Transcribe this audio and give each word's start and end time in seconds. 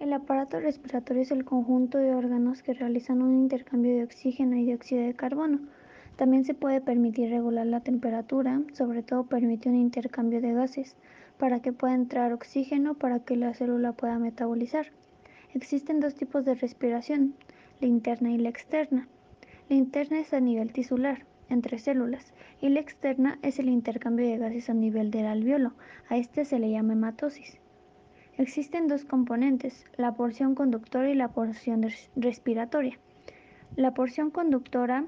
El 0.00 0.12
aparato 0.12 0.60
respiratorio 0.60 1.22
es 1.22 1.32
el 1.32 1.44
conjunto 1.44 1.98
de 1.98 2.14
órganos 2.14 2.62
que 2.62 2.72
realizan 2.72 3.20
un 3.20 3.34
intercambio 3.34 3.96
de 3.96 4.04
oxígeno 4.04 4.54
y 4.54 4.64
dióxido 4.64 5.02
de 5.02 5.14
carbono. 5.14 5.58
También 6.14 6.44
se 6.44 6.54
puede 6.54 6.80
permitir 6.80 7.30
regular 7.30 7.66
la 7.66 7.80
temperatura, 7.80 8.62
sobre 8.74 9.02
todo 9.02 9.26
permite 9.26 9.68
un 9.68 9.74
intercambio 9.74 10.40
de 10.40 10.52
gases, 10.52 10.94
para 11.36 11.58
que 11.58 11.72
pueda 11.72 11.94
entrar 11.94 12.32
oxígeno 12.32 12.94
para 12.94 13.18
que 13.18 13.34
la 13.34 13.54
célula 13.54 13.90
pueda 13.90 14.20
metabolizar. 14.20 14.86
Existen 15.52 15.98
dos 15.98 16.14
tipos 16.14 16.44
de 16.44 16.54
respiración, 16.54 17.34
la 17.80 17.88
interna 17.88 18.30
y 18.30 18.38
la 18.38 18.50
externa. 18.50 19.08
La 19.68 19.74
interna 19.74 20.20
es 20.20 20.32
a 20.32 20.38
nivel 20.38 20.72
tisular, 20.72 21.26
entre 21.48 21.80
células, 21.80 22.32
y 22.60 22.68
la 22.68 22.78
externa 22.78 23.40
es 23.42 23.58
el 23.58 23.68
intercambio 23.68 24.28
de 24.28 24.38
gases 24.38 24.70
a 24.70 24.74
nivel 24.74 25.10
del 25.10 25.26
alveolo. 25.26 25.72
A 26.08 26.18
este 26.18 26.44
se 26.44 26.60
le 26.60 26.70
llama 26.70 26.92
hematosis. 26.92 27.58
Existen 28.38 28.86
dos 28.86 29.04
componentes, 29.04 29.84
la 29.96 30.14
porción 30.14 30.54
conductora 30.54 31.10
y 31.10 31.14
la 31.16 31.26
porción 31.26 31.84
respiratoria. 32.14 32.96
La 33.74 33.94
porción 33.94 34.30
conductora 34.30 35.06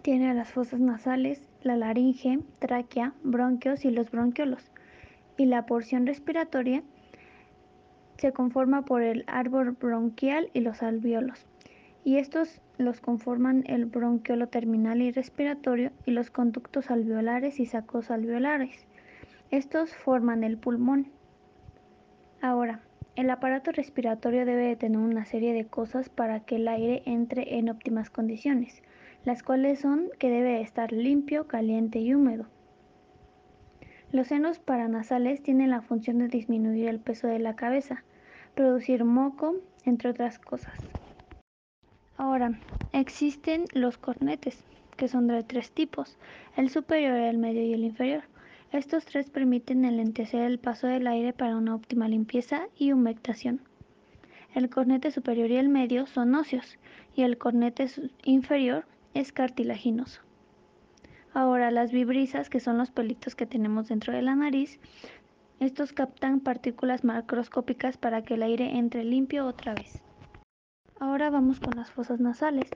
tiene 0.00 0.32
las 0.32 0.50
fosas 0.50 0.80
nasales, 0.80 1.46
la 1.62 1.76
laringe, 1.76 2.38
tráquea, 2.58 3.12
bronquios 3.22 3.84
y 3.84 3.90
los 3.90 4.10
bronquiolos. 4.10 4.72
Y 5.36 5.44
la 5.44 5.66
porción 5.66 6.06
respiratoria 6.06 6.82
se 8.16 8.32
conforma 8.32 8.86
por 8.86 9.02
el 9.02 9.24
árbol 9.26 9.72
bronquial 9.72 10.48
y 10.54 10.60
los 10.60 10.82
alveolos. 10.82 11.44
Y 12.02 12.16
estos 12.16 12.62
los 12.78 12.98
conforman 13.02 13.62
el 13.66 13.84
bronquiolo 13.84 14.48
terminal 14.48 15.02
y 15.02 15.12
respiratorio 15.12 15.90
y 16.06 16.12
los 16.12 16.30
conductos 16.30 16.90
alveolares 16.90 17.60
y 17.60 17.66
sacos 17.66 18.10
alveolares. 18.10 18.86
Estos 19.50 19.94
forman 19.94 20.44
el 20.44 20.56
pulmón. 20.56 21.08
Ahora, 22.46 22.78
el 23.16 23.28
aparato 23.30 23.72
respiratorio 23.72 24.46
debe 24.46 24.68
de 24.68 24.76
tener 24.76 24.98
una 24.98 25.24
serie 25.24 25.52
de 25.52 25.66
cosas 25.66 26.08
para 26.08 26.38
que 26.38 26.54
el 26.54 26.68
aire 26.68 27.02
entre 27.04 27.58
en 27.58 27.68
óptimas 27.68 28.08
condiciones, 28.08 28.84
las 29.24 29.42
cuales 29.42 29.80
son 29.80 30.10
que 30.20 30.30
debe 30.30 30.60
estar 30.60 30.92
limpio, 30.92 31.48
caliente 31.48 31.98
y 31.98 32.14
húmedo. 32.14 32.46
Los 34.12 34.28
senos 34.28 34.60
paranasales 34.60 35.42
tienen 35.42 35.70
la 35.70 35.82
función 35.82 36.18
de 36.18 36.28
disminuir 36.28 36.86
el 36.86 37.00
peso 37.00 37.26
de 37.26 37.40
la 37.40 37.56
cabeza, 37.56 38.04
producir 38.54 39.04
moco, 39.04 39.56
entre 39.84 40.10
otras 40.10 40.38
cosas. 40.38 40.78
Ahora, 42.16 42.60
existen 42.92 43.64
los 43.72 43.98
cornetes, 43.98 44.62
que 44.96 45.08
son 45.08 45.26
de 45.26 45.42
tres 45.42 45.72
tipos, 45.72 46.16
el 46.56 46.70
superior, 46.70 47.16
el 47.16 47.38
medio 47.38 47.64
y 47.64 47.72
el 47.72 47.82
inferior. 47.82 48.22
Estos 48.76 49.06
tres 49.06 49.30
permiten 49.30 49.86
enlentecer 49.86 50.42
el 50.42 50.58
paso 50.58 50.86
del 50.86 51.06
aire 51.06 51.32
para 51.32 51.56
una 51.56 51.74
óptima 51.74 52.08
limpieza 52.08 52.68
y 52.76 52.92
humectación. 52.92 53.62
El 54.54 54.68
cornete 54.68 55.10
superior 55.10 55.50
y 55.50 55.56
el 55.56 55.70
medio 55.70 56.06
son 56.06 56.34
óseos 56.34 56.78
y 57.14 57.22
el 57.22 57.38
cornete 57.38 57.86
inferior 58.24 58.84
es 59.14 59.32
cartilaginoso. 59.32 60.20
Ahora 61.32 61.70
las 61.70 61.90
vibrisas, 61.90 62.50
que 62.50 62.60
son 62.60 62.76
los 62.76 62.90
pelitos 62.90 63.34
que 63.34 63.46
tenemos 63.46 63.88
dentro 63.88 64.12
de 64.12 64.20
la 64.20 64.36
nariz, 64.36 64.78
estos 65.58 65.94
captan 65.94 66.40
partículas 66.40 67.02
macroscópicas 67.02 67.96
para 67.96 68.24
que 68.24 68.34
el 68.34 68.42
aire 68.42 68.76
entre 68.76 69.04
limpio 69.04 69.46
otra 69.46 69.72
vez. 69.74 70.02
Ahora 71.00 71.30
vamos 71.30 71.60
con 71.60 71.78
las 71.78 71.90
fosas 71.90 72.20
nasales, 72.20 72.68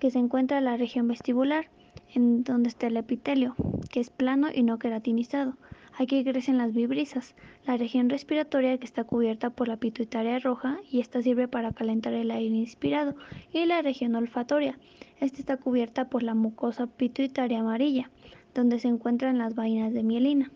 que 0.00 0.10
se 0.10 0.18
encuentra 0.18 0.58
en 0.58 0.64
la 0.64 0.76
región 0.76 1.06
vestibular 1.06 1.68
en 2.14 2.44
donde 2.44 2.68
está 2.68 2.86
el 2.86 2.96
epitelio, 2.96 3.54
que 3.90 4.00
es 4.00 4.10
plano 4.10 4.48
y 4.54 4.62
no 4.62 4.78
queratinizado. 4.78 5.56
Aquí 5.96 6.24
crecen 6.24 6.58
las 6.58 6.72
vibrisas, 6.72 7.36
la 7.66 7.76
región 7.76 8.10
respiratoria 8.10 8.76
que 8.78 8.84
está 8.84 9.04
cubierta 9.04 9.50
por 9.50 9.68
la 9.68 9.76
pituitaria 9.76 10.40
roja 10.40 10.78
y 10.90 11.00
esta 11.00 11.22
sirve 11.22 11.46
para 11.46 11.72
calentar 11.72 12.14
el 12.14 12.32
aire 12.32 12.56
inspirado, 12.56 13.14
y 13.52 13.64
la 13.66 13.80
región 13.80 14.16
olfatoria. 14.16 14.76
Esta 15.20 15.38
está 15.38 15.56
cubierta 15.56 16.08
por 16.08 16.24
la 16.24 16.34
mucosa 16.34 16.88
pituitaria 16.88 17.60
amarilla, 17.60 18.10
donde 18.54 18.80
se 18.80 18.88
encuentran 18.88 19.38
las 19.38 19.54
vainas 19.54 19.92
de 19.94 20.02
mielina. 20.02 20.50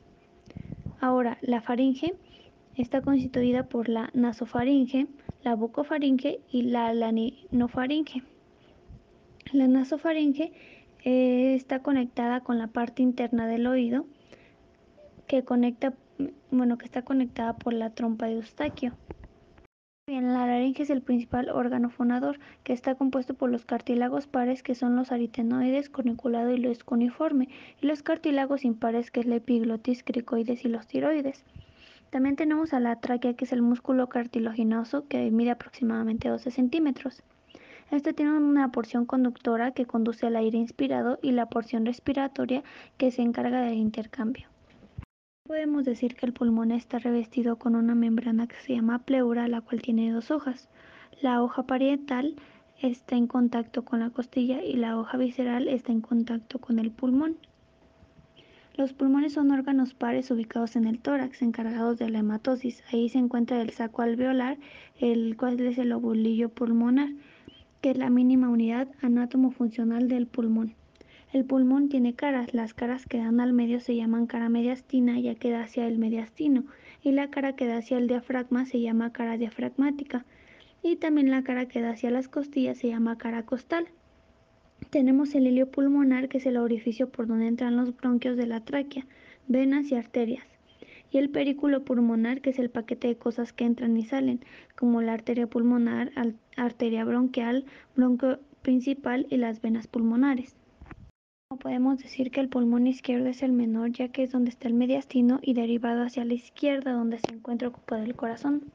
Ahora, 1.00 1.38
la 1.40 1.60
faringe 1.60 2.14
está 2.74 3.00
constituida 3.00 3.68
por 3.68 3.88
la 3.88 4.10
nasofaringe, 4.14 5.06
la 5.44 5.54
bucofaringe 5.54 6.40
y 6.50 6.62
la 6.62 6.92
laninofaringe. 6.92 8.24
La 9.52 9.68
nasofaringe 9.68 10.52
eh, 11.10 11.54
está 11.54 11.80
conectada 11.80 12.42
con 12.42 12.58
la 12.58 12.66
parte 12.66 13.02
interna 13.02 13.46
del 13.46 13.66
oído 13.66 14.04
que 15.26 15.42
conecta, 15.42 15.94
bueno, 16.50 16.76
que 16.76 16.84
está 16.84 17.00
conectada 17.00 17.54
por 17.56 17.72
la 17.72 17.88
trompa 17.94 18.26
de 18.26 18.34
Eustaquio. 18.34 18.92
Bien, 20.06 20.34
la 20.34 20.46
laringe 20.46 20.82
es 20.82 20.91
el 20.91 21.00
principal 21.00 21.48
órgano 21.48 21.88
fonador, 21.88 22.38
que 22.62 22.74
está 22.74 22.94
compuesto 22.94 23.32
por 23.32 23.48
los 23.48 23.64
cartílagos 23.64 24.26
pares, 24.26 24.62
que 24.62 24.74
son 24.74 24.96
los 24.96 25.10
aritenoides, 25.10 25.88
corniculado 25.88 26.50
y 26.50 26.58
los 26.58 26.84
cuniforme, 26.84 27.48
y 27.80 27.86
los 27.86 28.02
cartílagos 28.02 28.66
impares, 28.66 29.10
que 29.10 29.20
es 29.20 29.26
la 29.26 29.36
epiglotis, 29.36 30.02
cricoides 30.02 30.66
y 30.66 30.69
los 30.69 30.86
tiroides. 30.86 31.42
También 32.10 32.36
tenemos 32.36 32.75
a 32.75 32.80
la 32.80 32.96
tráquea, 33.00 33.32
que 33.32 33.46
es 33.46 33.52
el 33.52 33.62
músculo 33.62 34.10
cartilaginoso, 34.10 35.08
que 35.08 35.30
mide 35.30 35.52
aproximadamente 35.52 36.28
12 36.28 36.50
centímetros. 36.50 37.22
Este 37.91 38.12
tiene 38.12 38.37
una 38.37 38.71
porción 38.71 39.06
conductora 39.06 39.72
que 39.72 39.87
conduce 39.87 40.26
al 40.26 40.37
aire 40.37 40.59
inspirado 40.59 41.19
y 41.22 41.32
la 41.32 41.47
porción 41.47 41.87
respiratoria 41.87 42.62
que 42.99 43.10
se 43.10 43.22
encarga 43.22 43.62
del 43.62 43.78
intercambio. 43.78 44.47
Podemos 45.47 45.87
decir 45.87 46.15
que 46.15 46.26
el 46.26 46.34
pulmón 46.34 46.71
está 46.71 46.99
revestido 46.99 47.56
con 47.56 47.75
una 47.75 47.94
membrana 47.94 48.47
que 48.47 48.56
se 48.56 48.75
llama 48.75 48.99
pleura, 48.99 49.49
la 49.49 49.62
cual 49.62 49.81
tiene 49.81 50.12
dos 50.12 50.31
hojas. 50.31 50.69
La 51.22 51.43
hoja 51.43 51.62
parietal 51.62 52.37
está 52.82 53.16
en 53.16 53.26
contacto 53.26 53.87
con 53.87 54.00
la 54.00 54.10
costilla 54.10 54.62
y 54.62 54.75
la 54.75 54.99
hoja 54.99 55.16
visceral 55.16 55.66
está 55.66 55.91
en 55.91 56.03
contacto 56.03 56.59
con 56.59 56.78
el 56.78 56.91
pulmón. 56.91 57.38
Los 58.76 58.93
pulmones 58.93 59.32
son 59.32 59.50
órganos 59.50 59.94
pares 59.94 60.31
ubicados 60.31 60.76
en 60.76 60.84
el 60.84 61.00
tórax, 61.00 61.41
encargados 61.41 61.97
de 61.97 62.10
la 62.10 62.19
hematosis. 62.19 62.84
Ahí 62.93 63.09
se 63.09 63.19
encuentra 63.19 63.62
el 63.62 63.70
saco 63.70 64.03
alveolar, 64.03 64.59
el 65.00 65.38
cual 65.38 65.59
es 65.60 65.78
el 65.78 65.93
ovulillo 65.93 66.50
pulmonar 66.50 67.09
que 67.80 67.90
es 67.90 67.98
la 67.98 68.10
mínima 68.10 68.48
unidad 68.48 68.88
anátomo-funcional 69.00 70.08
del 70.08 70.26
pulmón. 70.26 70.74
El 71.32 71.44
pulmón 71.44 71.88
tiene 71.88 72.14
caras, 72.14 72.54
las 72.54 72.74
caras 72.74 73.06
que 73.06 73.18
dan 73.18 73.40
al 73.40 73.52
medio 73.52 73.80
se 73.80 73.94
llaman 73.94 74.26
cara 74.26 74.48
mediastina 74.48 75.18
ya 75.20 75.34
que 75.34 75.50
da 75.50 75.62
hacia 75.62 75.86
el 75.86 75.98
mediastino 75.98 76.64
y 77.02 77.12
la 77.12 77.30
cara 77.30 77.54
que 77.54 77.66
da 77.66 77.78
hacia 77.78 77.98
el 77.98 78.08
diafragma 78.08 78.66
se 78.66 78.80
llama 78.80 79.12
cara 79.12 79.36
diafragmática 79.36 80.24
y 80.82 80.96
también 80.96 81.30
la 81.30 81.42
cara 81.42 81.66
que 81.66 81.80
da 81.80 81.90
hacia 81.90 82.10
las 82.10 82.28
costillas 82.28 82.78
se 82.78 82.88
llama 82.88 83.18
cara 83.18 83.44
costal. 83.44 83.88
Tenemos 84.90 85.34
el 85.34 85.46
hilio 85.46 85.70
pulmonar 85.70 86.28
que 86.28 86.38
es 86.38 86.46
el 86.46 86.56
orificio 86.56 87.10
por 87.10 87.26
donde 87.26 87.46
entran 87.46 87.76
los 87.76 87.94
bronquios 87.96 88.36
de 88.36 88.46
la 88.46 88.64
tráquea, 88.64 89.06
venas 89.48 89.90
y 89.90 89.96
arterias 89.96 90.57
y 91.10 91.19
el 91.19 91.30
perículo 91.30 91.84
pulmonar, 91.84 92.41
que 92.41 92.50
es 92.50 92.58
el 92.58 92.70
paquete 92.70 93.08
de 93.08 93.16
cosas 93.16 93.52
que 93.52 93.64
entran 93.64 93.96
y 93.96 94.04
salen, 94.04 94.44
como 94.76 95.02
la 95.02 95.14
arteria 95.14 95.46
pulmonar, 95.46 96.12
arteria 96.56 97.04
bronquial, 97.04 97.64
bronco 97.96 98.38
principal 98.62 99.26
y 99.30 99.36
las 99.36 99.62
venas 99.62 99.86
pulmonares. 99.86 100.56
Podemos 101.60 101.98
decir 101.98 102.30
que 102.30 102.41
el 102.41 102.50
pulmón 102.50 102.86
izquierdo 102.86 103.26
es 103.28 103.42
el 103.42 103.52
menor 103.52 103.91
ya 103.91 104.08
que 104.08 104.22
es 104.22 104.32
donde 104.32 104.50
está 104.50 104.69
el 104.69 104.74
mediastino 104.74 105.41
y 105.41 105.54
derivado 105.54 106.02
hacia 106.02 106.26
la 106.26 106.34
izquierda 106.34 106.92
donde 106.92 107.19
se 107.19 107.32
encuentra 107.32 107.69
ocupado 107.69 108.02
el 108.02 108.14
corazón. 108.14 108.70